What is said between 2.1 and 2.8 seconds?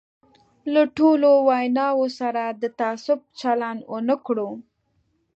سره د